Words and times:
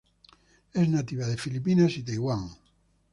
Es 0.73 0.89
nativa 0.89 1.27
de 1.27 1.37
Filipinas 1.37 1.95
y 1.95 2.01
Taiwán. 2.01 2.49